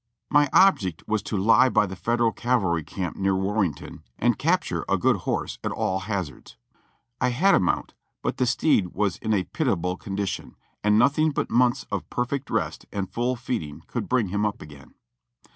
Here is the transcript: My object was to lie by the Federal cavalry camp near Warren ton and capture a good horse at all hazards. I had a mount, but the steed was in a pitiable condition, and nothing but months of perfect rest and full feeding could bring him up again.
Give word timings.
My 0.31 0.49
object 0.51 1.03
was 1.07 1.21
to 1.21 1.37
lie 1.37 1.69
by 1.69 1.85
the 1.85 1.95
Federal 1.95 2.31
cavalry 2.31 2.83
camp 2.83 3.17
near 3.17 3.35
Warren 3.35 3.75
ton 3.75 4.01
and 4.17 4.35
capture 4.39 4.83
a 4.89 4.97
good 4.97 5.15
horse 5.17 5.59
at 5.63 5.71
all 5.71 5.99
hazards. 5.99 6.57
I 7.21 7.29
had 7.29 7.53
a 7.53 7.59
mount, 7.59 7.93
but 8.23 8.37
the 8.37 8.47
steed 8.47 8.95
was 8.95 9.17
in 9.17 9.31
a 9.31 9.43
pitiable 9.43 9.97
condition, 9.97 10.55
and 10.83 10.97
nothing 10.97 11.29
but 11.29 11.51
months 11.51 11.85
of 11.91 12.09
perfect 12.09 12.49
rest 12.49 12.87
and 12.91 13.13
full 13.13 13.35
feeding 13.35 13.83
could 13.85 14.09
bring 14.09 14.29
him 14.29 14.43
up 14.43 14.59
again. 14.59 14.95